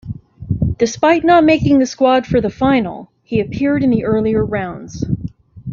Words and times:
Despite 0.77 1.23
not 1.23 1.43
making 1.43 1.77
the 1.77 1.85
squad 1.85 2.25
for 2.25 2.41
the 2.41 2.49
final 2.49 3.11
he 3.21 3.39
appeared 3.39 3.83
in 3.83 3.91
the 3.91 4.03
earlier 4.03 4.43
rounds. 4.43 5.05